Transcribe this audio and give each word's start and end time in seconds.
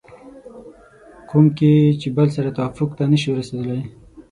کوم 1.29 1.45
کې 1.57 1.71
چې 2.01 2.07
بل 2.15 2.27
سره 2.35 2.55
توافق 2.57 2.89
ته 2.97 3.03
نشو 3.11 3.31
رسېدلی 3.39 3.79